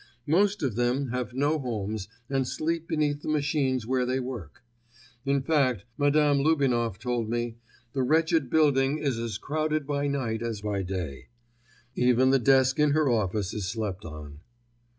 Most 0.25 0.63
of 0.63 0.73
them 0.73 1.09
have 1.09 1.35
no 1.35 1.59
homes 1.59 2.07
and 2.27 2.47
sleep 2.47 2.87
beneath 2.87 3.21
the 3.21 3.29
machines 3.29 3.85
where 3.85 4.03
they 4.03 4.19
work. 4.19 4.63
In 5.27 5.43
fact, 5.43 5.85
Madame 5.95 6.39
Lubinoff 6.39 6.97
told 6.97 7.29
me, 7.29 7.57
the 7.93 8.01
wretched 8.01 8.49
building 8.49 8.97
is 8.97 9.19
as 9.19 9.37
crowded 9.37 9.85
by 9.85 10.07
night 10.07 10.41
as 10.41 10.61
by 10.61 10.81
day. 10.81 11.27
Even 11.95 12.31
the 12.31 12.39
desk 12.39 12.79
in 12.79 12.93
her 12.93 13.07
office 13.09 13.53
is 13.53 13.69
slept 13.69 14.03
on. 14.03 14.39